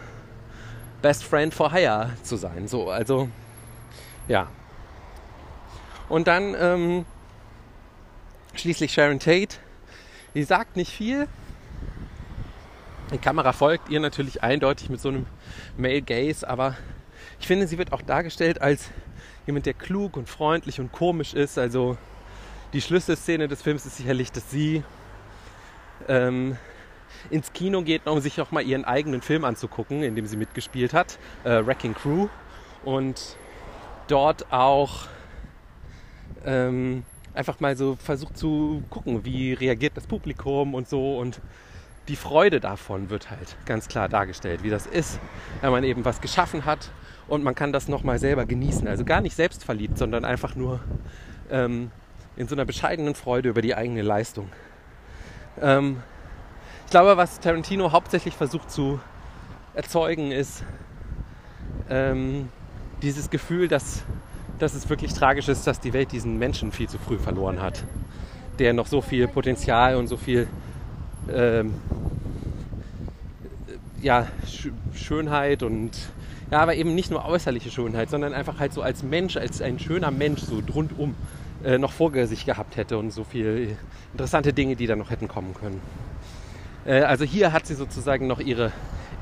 Best 1.02 1.24
Friend 1.24 1.52
for 1.52 1.72
Hire 1.72 2.10
zu 2.22 2.36
sein. 2.36 2.68
So, 2.68 2.90
also 2.90 3.28
ja. 4.28 4.48
Und 6.08 6.26
dann 6.26 6.54
ähm, 6.58 7.04
schließlich 8.54 8.92
Sharon 8.92 9.18
Tate. 9.18 9.56
Die 10.34 10.44
sagt 10.44 10.76
nicht 10.76 10.92
viel. 10.92 11.26
Die 13.12 13.18
Kamera 13.18 13.52
folgt 13.52 13.88
ihr 13.88 13.98
natürlich 13.98 14.42
eindeutig 14.42 14.88
mit 14.88 15.00
so 15.00 15.08
einem 15.08 15.26
Male 15.76 16.02
Gaze, 16.02 16.48
aber 16.48 16.76
ich 17.40 17.46
finde, 17.48 17.66
sie 17.66 17.78
wird 17.78 17.92
auch 17.92 18.02
dargestellt 18.02 18.62
als 18.62 18.90
jemand, 19.46 19.66
der 19.66 19.74
klug 19.74 20.16
und 20.16 20.28
freundlich 20.28 20.78
und 20.78 20.92
komisch 20.92 21.34
ist. 21.34 21.58
Also 21.58 21.96
die 22.72 22.80
Schlüsselszene 22.80 23.48
des 23.48 23.62
Films 23.62 23.84
ist 23.84 23.96
sicherlich, 23.96 24.30
dass 24.30 24.48
sie 24.48 24.84
ähm, 26.06 26.56
ins 27.30 27.52
Kino 27.52 27.82
geht, 27.82 28.06
um 28.06 28.20
sich 28.20 28.40
auch 28.40 28.52
mal 28.52 28.62
ihren 28.62 28.84
eigenen 28.84 29.22
Film 29.22 29.44
anzugucken, 29.44 30.04
in 30.04 30.14
dem 30.14 30.26
sie 30.26 30.36
mitgespielt 30.36 30.94
hat, 30.94 31.18
äh, 31.42 31.66
Wrecking 31.66 31.94
Crew. 31.94 32.28
Und 32.84 33.36
dort 34.06 34.52
auch 34.52 35.08
ähm, 36.44 37.04
einfach 37.34 37.60
mal 37.60 37.76
so 37.76 37.96
versucht 37.96 38.36
zu 38.36 38.82
gucken, 38.90 39.24
wie 39.24 39.52
reagiert 39.52 39.96
das 39.96 40.06
Publikum 40.06 40.74
und 40.74 40.88
so. 40.88 41.18
Und 41.18 41.40
die 42.08 42.16
Freude 42.16 42.60
davon 42.60 43.10
wird 43.10 43.30
halt 43.30 43.56
ganz 43.66 43.88
klar 43.88 44.08
dargestellt, 44.08 44.62
wie 44.62 44.70
das 44.70 44.86
ist, 44.86 45.20
wenn 45.60 45.70
man 45.70 45.84
eben 45.84 46.04
was 46.04 46.20
geschaffen 46.20 46.64
hat 46.64 46.90
und 47.28 47.44
man 47.44 47.54
kann 47.54 47.72
das 47.72 47.88
nochmal 47.88 48.18
selber 48.18 48.46
genießen. 48.46 48.88
Also 48.88 49.04
gar 49.04 49.20
nicht 49.20 49.36
selbstverliebt, 49.36 49.96
sondern 49.96 50.24
einfach 50.24 50.56
nur 50.56 50.80
ähm, 51.50 51.90
in 52.36 52.48
so 52.48 52.54
einer 52.54 52.64
bescheidenen 52.64 53.14
Freude 53.14 53.50
über 53.50 53.62
die 53.62 53.74
eigene 53.74 54.02
Leistung. 54.02 54.48
Ähm, 55.60 56.02
ich 56.86 56.90
glaube, 56.90 57.16
was 57.16 57.38
Tarantino 57.38 57.92
hauptsächlich 57.92 58.34
versucht 58.34 58.70
zu 58.70 58.98
erzeugen, 59.74 60.32
ist 60.32 60.64
ähm, 61.88 62.48
dieses 63.02 63.30
Gefühl, 63.30 63.68
dass, 63.68 64.02
dass 64.60 64.74
es 64.74 64.88
wirklich 64.88 65.12
tragisch 65.12 65.48
ist, 65.48 65.66
dass 65.66 65.80
die 65.80 65.92
Welt 65.92 66.12
diesen 66.12 66.38
Menschen 66.38 66.72
viel 66.72 66.88
zu 66.88 66.98
früh 66.98 67.18
verloren 67.18 67.60
hat, 67.60 67.84
der 68.58 68.72
noch 68.72 68.86
so 68.86 69.00
viel 69.00 69.26
Potenzial 69.28 69.96
und 69.96 70.06
so 70.06 70.16
viel 70.16 70.46
ähm, 71.32 71.74
ja, 74.02 74.26
Sch 74.46 74.68
Schönheit 74.94 75.62
und 75.62 75.90
ja, 76.50 76.60
aber 76.60 76.74
eben 76.74 76.94
nicht 76.94 77.10
nur 77.10 77.24
äußerliche 77.24 77.70
Schönheit, 77.70 78.10
sondern 78.10 78.34
einfach 78.34 78.58
halt 78.58 78.72
so 78.72 78.82
als 78.82 79.02
Mensch, 79.02 79.36
als 79.36 79.62
ein 79.62 79.78
schöner 79.78 80.10
Mensch 80.10 80.40
so 80.40 80.60
rundum 80.74 81.14
äh, 81.64 81.78
noch 81.78 81.92
vor 81.92 82.12
sich 82.26 82.44
gehabt 82.44 82.76
hätte 82.76 82.98
und 82.98 83.12
so 83.12 83.24
viele 83.24 83.76
interessante 84.12 84.52
Dinge, 84.52 84.76
die 84.76 84.86
da 84.86 84.96
noch 84.96 85.10
hätten 85.10 85.28
kommen 85.28 85.54
können. 85.54 85.80
Äh, 86.84 87.02
also 87.02 87.24
hier 87.24 87.52
hat 87.52 87.66
sie 87.66 87.74
sozusagen 87.74 88.26
noch 88.26 88.40
ihre 88.40 88.72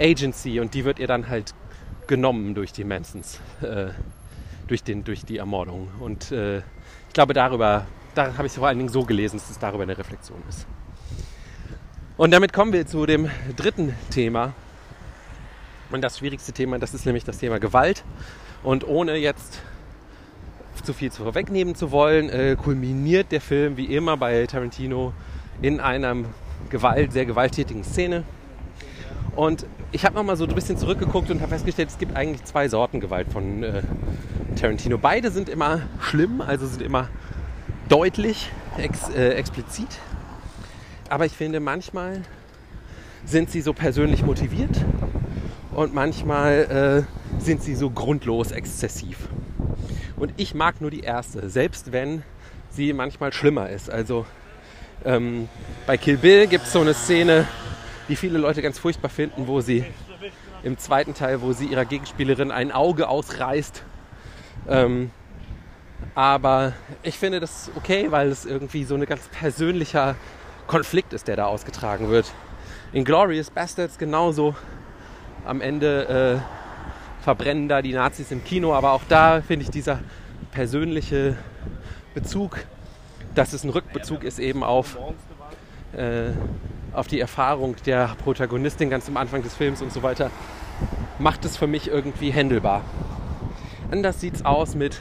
Agency 0.00 0.60
und 0.60 0.74
die 0.74 0.84
wird 0.84 0.98
ihr 0.98 1.06
dann 1.06 1.28
halt 1.28 1.54
genommen 2.06 2.54
durch 2.54 2.72
die 2.72 2.84
Mansons, 2.84 3.40
äh, 3.60 3.88
durch, 4.68 4.84
den, 4.84 5.04
durch 5.04 5.24
die 5.24 5.38
Ermordung. 5.38 5.88
Und 5.98 6.30
äh, 6.30 6.58
ich 6.58 7.14
glaube, 7.14 7.34
darüber, 7.34 7.86
da 8.14 8.34
habe 8.36 8.46
ich 8.46 8.52
es 8.52 8.58
vor 8.58 8.68
allen 8.68 8.78
Dingen 8.78 8.90
so 8.90 9.04
gelesen, 9.04 9.38
dass 9.38 9.50
es 9.50 9.58
darüber 9.58 9.82
eine 9.82 9.98
Reflexion 9.98 10.40
ist. 10.48 10.66
Und 12.16 12.32
damit 12.32 12.52
kommen 12.52 12.72
wir 12.72 12.86
zu 12.86 13.06
dem 13.06 13.30
dritten 13.56 13.94
Thema. 14.10 14.52
Und 15.90 16.02
das 16.02 16.18
schwierigste 16.18 16.52
Thema, 16.52 16.78
das 16.78 16.94
ist 16.94 17.06
nämlich 17.06 17.24
das 17.24 17.38
Thema 17.38 17.58
Gewalt. 17.58 18.04
Und 18.62 18.86
ohne 18.86 19.16
jetzt 19.16 19.60
zu 20.82 20.92
viel 20.92 21.10
zu 21.12 21.22
vorwegnehmen 21.22 21.74
zu 21.74 21.90
wollen, 21.90 22.28
äh, 22.28 22.56
kulminiert 22.56 23.32
der 23.32 23.40
Film 23.40 23.76
wie 23.76 23.86
immer 23.94 24.16
bei 24.16 24.46
Tarantino 24.46 25.12
in 25.60 25.80
einer 25.80 26.16
Gewalt, 26.70 27.12
sehr 27.12 27.26
gewalttätigen 27.26 27.84
Szene. 27.84 28.24
Und 29.36 29.66
ich 29.92 30.04
habe 30.04 30.14
nochmal 30.14 30.36
so 30.36 30.44
ein 30.44 30.54
bisschen 30.54 30.76
zurückgeguckt 30.76 31.30
und 31.30 31.40
habe 31.40 31.50
festgestellt, 31.50 31.88
es 31.90 31.98
gibt 31.98 32.16
eigentlich 32.16 32.44
zwei 32.44 32.68
Sorten 32.68 33.00
Gewalt 33.00 33.32
von 33.32 33.62
äh, 33.62 33.82
Tarantino. 34.56 34.98
Beide 34.98 35.30
sind 35.30 35.48
immer 35.48 35.82
schlimm, 36.00 36.40
also 36.40 36.66
sind 36.66 36.82
immer 36.82 37.08
deutlich, 37.88 38.50
ex, 38.76 39.08
äh, 39.10 39.30
explizit. 39.30 39.88
Aber 41.08 41.24
ich 41.24 41.32
finde, 41.32 41.60
manchmal 41.60 42.22
sind 43.24 43.50
sie 43.50 43.60
so 43.60 43.72
persönlich 43.72 44.24
motiviert 44.24 44.84
und 45.74 45.94
manchmal 45.94 47.06
äh, 47.38 47.40
sind 47.42 47.62
sie 47.62 47.74
so 47.74 47.90
grundlos 47.90 48.50
exzessiv. 48.50 49.28
Und 50.16 50.32
ich 50.36 50.54
mag 50.54 50.80
nur 50.80 50.90
die 50.90 51.00
erste, 51.00 51.48
selbst 51.48 51.92
wenn 51.92 52.22
sie 52.70 52.92
manchmal 52.92 53.32
schlimmer 53.32 53.70
ist. 53.70 53.88
Also 53.90 54.26
ähm, 55.04 55.48
bei 55.86 55.96
Kill 55.96 56.16
Bill 56.16 56.46
gibt 56.46 56.66
es 56.66 56.72
so 56.72 56.80
eine 56.80 56.94
Szene, 56.94 57.46
die 58.08 58.16
viele 58.16 58.38
Leute 58.38 58.62
ganz 58.62 58.78
furchtbar 58.78 59.08
finden, 59.10 59.46
wo 59.46 59.60
sie 59.60 59.84
im 60.62 60.78
zweiten 60.78 61.14
Teil, 61.14 61.42
wo 61.42 61.52
sie 61.52 61.66
ihrer 61.66 61.84
Gegenspielerin 61.84 62.50
ein 62.50 62.72
Auge 62.72 63.08
ausreißt. 63.08 63.82
Ähm, 64.68 65.10
aber 66.14 66.72
ich 67.02 67.18
finde 67.18 67.40
das 67.40 67.70
okay, 67.76 68.10
weil 68.10 68.28
es 68.28 68.44
irgendwie 68.44 68.84
so 68.84 68.94
ein 68.94 69.04
ganz 69.04 69.28
persönlicher 69.28 70.16
Konflikt 70.66 71.12
ist, 71.12 71.28
der 71.28 71.36
da 71.36 71.46
ausgetragen 71.46 72.08
wird. 72.10 72.32
In 72.92 73.04
Glorious 73.04 73.50
Bastards 73.50 73.98
genauso. 73.98 74.54
Am 75.44 75.60
Ende 75.60 76.40
äh, 76.42 77.22
verbrennen 77.22 77.68
da 77.68 77.82
die 77.82 77.92
Nazis 77.92 78.30
im 78.30 78.44
Kino, 78.44 78.74
aber 78.74 78.92
auch 78.92 79.02
da 79.08 79.40
finde 79.40 79.64
ich 79.64 79.70
dieser 79.70 80.00
persönliche 80.50 81.36
Bezug, 82.14 82.58
dass 83.34 83.52
es 83.52 83.64
ein 83.64 83.70
Rückbezug 83.70 84.24
ist 84.24 84.38
eben 84.38 84.64
auf 84.64 84.98
äh, 85.92 86.30
auf 86.98 87.06
die 87.06 87.20
Erfahrung 87.20 87.76
der 87.86 88.16
Protagonistin 88.22 88.90
ganz 88.90 89.08
am 89.08 89.16
Anfang 89.16 89.42
des 89.42 89.54
Films 89.54 89.80
und 89.80 89.92
so 89.92 90.02
weiter, 90.02 90.30
macht 91.18 91.44
es 91.44 91.56
für 91.56 91.66
mich 91.66 91.88
irgendwie 91.88 92.30
händelbar. 92.30 92.82
Anders 93.90 94.20
sieht 94.20 94.34
es 94.34 94.44
aus 94.44 94.74
mit 94.74 95.00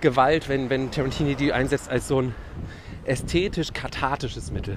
Gewalt, 0.00 0.48
wenn, 0.48 0.70
wenn 0.70 0.90
Tarantini 0.90 1.34
die 1.34 1.52
einsetzt 1.52 1.88
als 1.88 2.06
so 2.06 2.20
ein 2.20 2.34
ästhetisch-kathartisches 3.04 4.50
Mittel. 4.50 4.76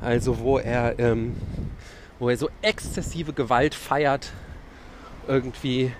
Also 0.00 0.38
wo 0.40 0.58
er, 0.58 0.98
ähm, 0.98 1.36
wo 2.18 2.28
er 2.28 2.36
so 2.36 2.50
exzessive 2.60 3.32
Gewalt 3.32 3.74
feiert, 3.74 4.32
irgendwie 5.26 5.92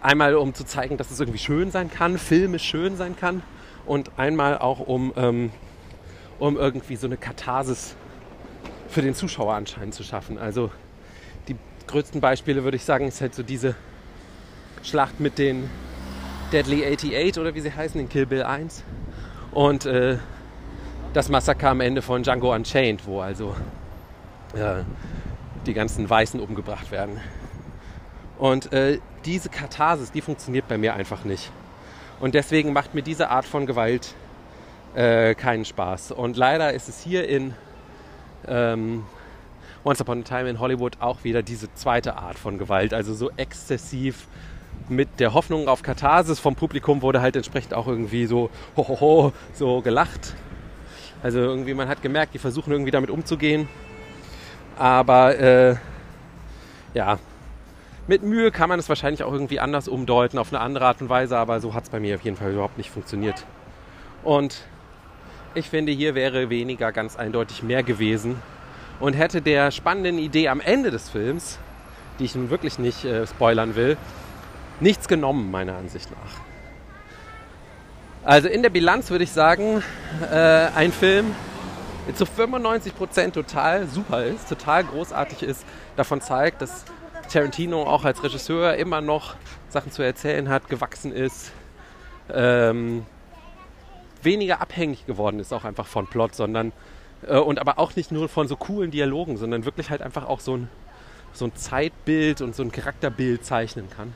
einmal 0.00 0.34
um 0.34 0.54
zu 0.54 0.64
zeigen, 0.64 0.96
dass 0.96 1.10
es 1.10 1.20
irgendwie 1.20 1.38
schön 1.38 1.70
sein 1.70 1.90
kann, 1.90 2.18
filmisch 2.18 2.64
schön 2.64 2.96
sein 2.96 3.16
kann 3.16 3.42
und 3.86 4.18
einmal 4.18 4.58
auch 4.58 4.80
um, 4.80 5.12
ähm, 5.16 5.52
um 6.38 6.56
irgendwie 6.56 6.96
so 6.96 7.06
eine 7.06 7.16
Katharsis 7.16 7.94
für 8.96 9.02
den 9.02 9.14
Zuschauer 9.14 9.52
anscheinend 9.52 9.92
zu 9.92 10.02
schaffen. 10.02 10.38
Also 10.38 10.70
die 11.48 11.56
größten 11.86 12.22
Beispiele 12.22 12.64
würde 12.64 12.78
ich 12.78 12.84
sagen, 12.84 13.06
ist 13.06 13.20
halt 13.20 13.34
so 13.34 13.42
diese 13.42 13.74
Schlacht 14.82 15.20
mit 15.20 15.36
den 15.36 15.68
Deadly 16.50 16.82
88 16.82 17.38
oder 17.38 17.54
wie 17.54 17.60
sie 17.60 17.70
heißen, 17.70 18.00
in 18.00 18.08
Kill 18.08 18.24
Bill 18.24 18.42
1 18.44 18.84
und 19.52 19.84
äh, 19.84 20.16
das 21.12 21.28
Massaker 21.28 21.68
am 21.68 21.82
Ende 21.82 22.00
von 22.00 22.22
Django 22.22 22.54
Unchained, 22.54 23.06
wo 23.06 23.20
also 23.20 23.54
äh, 24.54 24.82
die 25.66 25.74
ganzen 25.74 26.08
Weißen 26.08 26.40
umgebracht 26.40 26.90
werden. 26.90 27.20
Und 28.38 28.72
äh, 28.72 28.98
diese 29.26 29.50
Katharsis, 29.50 30.10
die 30.10 30.22
funktioniert 30.22 30.68
bei 30.68 30.78
mir 30.78 30.94
einfach 30.94 31.24
nicht. 31.24 31.52
Und 32.18 32.34
deswegen 32.34 32.72
macht 32.72 32.94
mir 32.94 33.02
diese 33.02 33.28
Art 33.28 33.44
von 33.44 33.66
Gewalt 33.66 34.14
äh, 34.94 35.34
keinen 35.34 35.66
Spaß. 35.66 36.12
Und 36.12 36.38
leider 36.38 36.72
ist 36.72 36.88
es 36.88 37.02
hier 37.02 37.28
in 37.28 37.52
ähm, 38.48 39.04
Once 39.84 40.00
Upon 40.00 40.20
a 40.20 40.22
Time 40.22 40.50
in 40.50 40.58
Hollywood 40.58 41.00
auch 41.00 41.24
wieder 41.24 41.42
diese 41.42 41.72
zweite 41.74 42.16
Art 42.16 42.38
von 42.38 42.58
Gewalt, 42.58 42.92
also 42.92 43.14
so 43.14 43.30
exzessiv 43.36 44.26
mit 44.88 45.20
der 45.20 45.32
Hoffnung 45.32 45.68
auf 45.68 45.82
Katharsis 45.82 46.38
vom 46.38 46.54
Publikum 46.54 47.02
wurde 47.02 47.20
halt 47.20 47.36
entsprechend 47.36 47.74
auch 47.74 47.86
irgendwie 47.86 48.26
so 48.26 48.50
hohoho, 48.76 49.32
so 49.52 49.80
gelacht. 49.80 50.34
Also 51.22 51.38
irgendwie 51.38 51.74
man 51.74 51.88
hat 51.88 52.02
gemerkt, 52.02 52.34
die 52.34 52.38
versuchen 52.38 52.72
irgendwie 52.72 52.90
damit 52.90 53.10
umzugehen, 53.10 53.68
aber 54.78 55.38
äh, 55.38 55.76
ja, 56.94 57.18
mit 58.06 58.22
Mühe 58.22 58.50
kann 58.50 58.68
man 58.68 58.78
es 58.78 58.88
wahrscheinlich 58.88 59.22
auch 59.24 59.32
irgendwie 59.32 59.58
anders 59.58 59.88
umdeuten, 59.88 60.38
auf 60.38 60.52
eine 60.52 60.60
andere 60.60 60.86
Art 60.86 61.00
und 61.00 61.08
Weise, 61.08 61.36
aber 61.38 61.60
so 61.60 61.74
hat 61.74 61.84
es 61.84 61.90
bei 61.90 61.98
mir 61.98 62.14
auf 62.14 62.22
jeden 62.22 62.36
Fall 62.36 62.52
überhaupt 62.52 62.78
nicht 62.78 62.90
funktioniert. 62.90 63.44
Und 64.22 64.62
ich 65.56 65.70
finde, 65.70 65.92
hier 65.92 66.14
wäre 66.14 66.50
weniger 66.50 66.92
ganz 66.92 67.16
eindeutig 67.16 67.62
mehr 67.62 67.82
gewesen 67.82 68.36
und 69.00 69.14
hätte 69.14 69.40
der 69.40 69.70
spannenden 69.70 70.18
Idee 70.18 70.48
am 70.48 70.60
Ende 70.60 70.90
des 70.90 71.08
Films, 71.08 71.58
die 72.18 72.24
ich 72.24 72.34
nun 72.34 72.50
wirklich 72.50 72.78
nicht 72.78 73.04
äh, 73.04 73.26
spoilern 73.26 73.74
will, 73.74 73.96
nichts 74.80 75.08
genommen, 75.08 75.50
meiner 75.50 75.76
Ansicht 75.76 76.10
nach. 76.10 76.40
Also 78.22 78.48
in 78.48 78.62
der 78.62 78.70
Bilanz 78.70 79.10
würde 79.10 79.24
ich 79.24 79.32
sagen, 79.32 79.82
äh, 80.30 80.36
ein 80.74 80.92
Film, 80.92 81.34
der 82.06 82.14
zu 82.14 82.24
95% 82.24 83.32
total 83.32 83.86
super 83.86 84.24
ist, 84.24 84.48
total 84.48 84.84
großartig 84.84 85.42
ist, 85.42 85.64
davon 85.96 86.20
zeigt, 86.20 86.60
dass 86.60 86.84
Tarantino 87.32 87.82
auch 87.84 88.04
als 88.04 88.22
Regisseur 88.22 88.74
immer 88.74 89.00
noch 89.00 89.36
Sachen 89.70 89.90
zu 89.90 90.02
erzählen 90.02 90.48
hat, 90.48 90.68
gewachsen 90.68 91.12
ist, 91.12 91.52
ähm, 92.32 93.06
weniger 94.26 94.60
abhängig 94.60 95.06
geworden 95.06 95.40
ist, 95.40 95.54
auch 95.54 95.64
einfach 95.64 95.86
von 95.86 96.06
Plot, 96.06 96.34
sondern 96.34 96.72
äh, 97.26 97.38
und 97.38 97.58
aber 97.58 97.78
auch 97.78 97.96
nicht 97.96 98.12
nur 98.12 98.28
von 98.28 98.46
so 98.46 98.56
coolen 98.56 98.90
Dialogen, 98.90 99.38
sondern 99.38 99.64
wirklich 99.64 99.88
halt 99.88 100.02
einfach 100.02 100.26
auch 100.26 100.40
so 100.40 100.58
ein, 100.58 100.68
so 101.32 101.46
ein 101.46 101.54
Zeitbild 101.54 102.42
und 102.42 102.54
so 102.54 102.62
ein 102.62 102.70
Charakterbild 102.70 103.44
zeichnen 103.44 103.88
kann. 103.88 104.12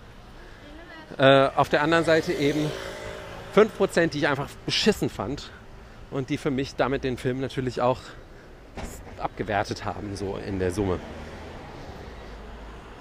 Äh, 1.19 1.49
auf 1.57 1.71
der 1.71 1.83
anderen 1.83 2.05
Seite 2.05 2.33
eben 2.35 2.71
5%, 3.55 4.09
die 4.09 4.19
ich 4.19 4.29
einfach 4.29 4.49
beschissen 4.67 5.09
fand 5.09 5.51
und 6.11 6.29
die 6.29 6.37
für 6.37 6.51
mich 6.51 6.77
damit 6.77 7.05
den 7.05 7.17
Film 7.17 7.41
natürlich 7.41 7.81
auch 7.81 8.01
abgewertet 9.19 9.85
haben, 9.85 10.15
so 10.17 10.39
in 10.47 10.59
der 10.59 10.71
Summe. 10.71 10.99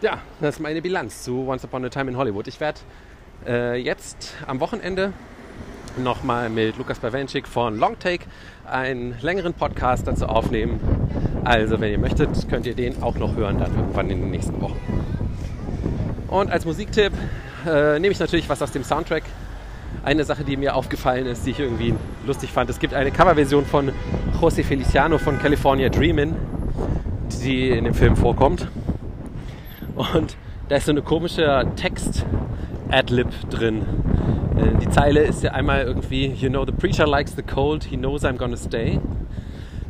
Ja, 0.02 0.20
das 0.40 0.56
ist 0.56 0.62
meine 0.62 0.82
Bilanz 0.82 1.24
zu 1.24 1.48
Once 1.48 1.64
Upon 1.66 1.86
a 1.86 1.90
Time 1.90 2.10
in 2.10 2.18
Hollywood. 2.18 2.48
Ich 2.48 2.60
werde 2.60 2.80
äh, 3.46 3.76
jetzt 3.76 4.34
am 4.48 4.60
Wochenende 4.60 5.14
nochmal 6.04 6.50
mit 6.50 6.78
Lukas 6.78 7.00
Bawenschik 7.00 7.48
von 7.48 7.78
Longtake 7.78 8.26
einen 8.66 9.16
längeren 9.22 9.54
Podcast 9.54 10.08
dazu 10.08 10.28
aufnehmen. 10.28 10.80
Also, 11.44 11.80
wenn 11.80 11.92
ihr 11.92 12.00
möchtet, 12.00 12.50
könnt 12.50 12.66
ihr 12.66 12.76
den 12.76 13.02
auch 13.02 13.16
noch 13.16 13.36
hören, 13.36 13.58
dann 13.58 13.76
irgendwann 13.76 14.10
in 14.10 14.22
den 14.22 14.32
nächsten 14.32 14.62
Wochen. 14.62 14.80
Und 16.28 16.52
als 16.52 16.66
Musiktipp 16.66 17.14
äh, 17.66 18.00
nehme 18.00 18.12
ich 18.12 18.20
natürlich 18.20 18.48
was 18.50 18.62
aus 18.62 18.72
dem 18.72 18.84
Soundtrack. 18.84 19.24
Eine 20.04 20.24
Sache, 20.24 20.44
die 20.44 20.58
mir 20.58 20.76
aufgefallen 20.76 21.26
ist, 21.26 21.46
die 21.46 21.52
ich 21.52 21.60
irgendwie 21.60 21.94
lustig 22.26 22.52
fand. 22.52 22.70
Es 22.70 22.80
gibt 22.80 22.94
eine 22.94 23.12
Coverversion 23.12 23.66
von 23.66 23.92
José 24.40 24.64
Feliciano 24.64 25.18
von 25.18 25.40
California 25.40 25.90
Dreamin', 25.90 26.36
die 27.44 27.70
in 27.70 27.86
dem 27.86 27.94
Film 27.94 28.16
vorkommt. 28.16 28.68
Und 29.96 30.38
da 30.70 30.76
ist 30.76 30.86
so 30.86 30.92
eine 30.92 31.02
komische 31.02 31.66
Text-Adlib 31.76 33.28
drin. 33.50 33.86
Äh, 34.60 34.78
die 34.80 34.90
Zeile 34.90 35.22
ist 35.22 35.44
ja 35.44 35.52
einmal 35.52 35.84
irgendwie, 35.84 36.28
you 36.28 36.50
know, 36.50 36.66
the 36.66 36.72
preacher 36.72 37.08
likes 37.08 37.36
the 37.36 37.44
cold, 37.44 37.84
he 37.84 37.96
knows 37.96 38.24
I'm 38.24 38.38
gonna 38.38 38.58
stay. 38.58 39.00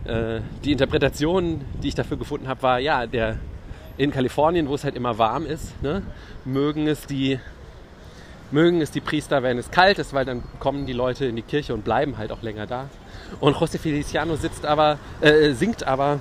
Äh, 0.05 0.41
die 0.63 0.71
Interpretation, 0.71 1.61
die 1.81 1.87
ich 1.87 1.95
dafür 1.95 2.17
gefunden 2.17 2.47
habe, 2.47 2.61
war, 2.61 2.79
ja, 2.79 3.07
der 3.07 3.37
in 3.97 4.11
Kalifornien, 4.11 4.69
wo 4.69 4.75
es 4.75 4.83
halt 4.83 4.95
immer 4.95 5.17
warm 5.17 5.45
ist, 5.45 5.81
ne, 5.81 6.03
mögen 6.45 6.87
es 6.87 7.05
die 7.05 7.39
mögen 8.51 8.81
es 8.81 8.89
die 8.89 9.01
Priester, 9.01 9.43
wenn 9.43 9.59
es 9.59 9.69
kalt 9.69 9.99
ist, 9.99 10.11
weil 10.13 10.25
dann 10.25 10.41
kommen 10.59 10.87
die 10.87 10.93
Leute 10.93 11.25
in 11.25 11.35
die 11.35 11.43
Kirche 11.43 11.73
und 11.73 11.83
bleiben 11.83 12.17
halt 12.17 12.31
auch 12.31 12.41
länger 12.41 12.65
da. 12.65 12.89
Und 13.39 13.55
José 13.57 13.77
Feliciano 13.77 14.35
sitzt 14.37 14.65
aber, 14.65 14.97
äh, 15.21 15.51
singt 15.51 15.85
aber 15.85 16.19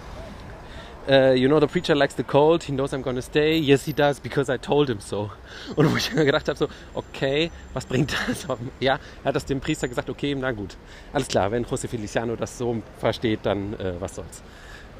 Uh, 1.08 1.32
you 1.32 1.48
know, 1.48 1.58
the 1.58 1.66
preacher 1.66 1.94
likes 1.94 2.14
the 2.14 2.22
cold, 2.22 2.62
he 2.62 2.72
knows 2.72 2.92
I'm 2.92 3.00
gonna 3.00 3.22
stay. 3.22 3.56
Yes, 3.56 3.86
he 3.86 3.94
does, 3.94 4.20
because 4.20 4.50
I 4.50 4.58
told 4.58 4.90
him 4.90 5.00
so. 5.00 5.30
Und 5.76 5.90
wo 5.90 5.96
ich 5.96 6.12
mir 6.12 6.26
gedacht 6.26 6.48
habe, 6.48 6.58
so, 6.58 6.68
okay, 6.94 7.50
was 7.72 7.86
bringt 7.86 8.12
das? 8.12 8.46
Ja, 8.80 8.98
er 9.22 9.28
hat 9.28 9.34
das 9.34 9.46
dem 9.46 9.60
Priester 9.60 9.88
gesagt, 9.88 10.10
okay, 10.10 10.34
na 10.34 10.52
gut. 10.52 10.76
Alles 11.14 11.28
klar, 11.28 11.50
wenn 11.50 11.64
José 11.64 11.88
Feliciano 11.88 12.36
das 12.36 12.58
so 12.58 12.82
versteht, 12.98 13.40
dann 13.44 13.72
äh, 13.80 13.94
was 13.98 14.16
soll's. 14.16 14.42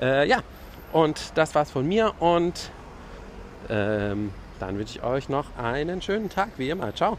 Äh, 0.01 0.27
ja, 0.27 0.43
und 0.93 1.33
das 1.35 1.55
war's 1.55 1.71
von 1.71 1.87
mir 1.87 2.15
und 2.21 2.71
ähm, 3.69 4.31
dann 4.61 4.79
wünsche 4.79 4.99
ich 4.99 5.05
euch 5.05 5.29
noch 5.29 5.57
einen 5.59 6.01
schönen 6.01 6.31
Tag, 6.31 6.53
wie 6.57 6.71
immer. 6.71 6.95
Ciao. 6.95 7.19